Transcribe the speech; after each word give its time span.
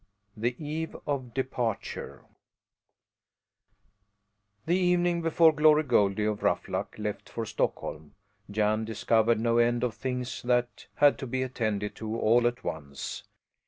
THE 0.35 0.55
EVE 0.57 0.97
OF 1.05 1.31
DEPARTURE 1.35 2.23
The 4.65 4.75
evening 4.75 5.21
before 5.21 5.53
Glory 5.53 5.83
Goldie 5.83 6.25
of 6.25 6.41
Ruffluck 6.41 6.95
left 6.97 7.29
for 7.29 7.45
Stockholm 7.45 8.15
Jan 8.49 8.83
discovered 8.83 9.39
no 9.39 9.59
end 9.59 9.83
of 9.83 9.93
things 9.93 10.41
that 10.41 10.87
had 10.95 11.19
to 11.19 11.27
be 11.27 11.43
attended 11.43 11.93
to 11.97 12.17
all 12.19 12.47
at 12.47 12.63
once. 12.63 13.25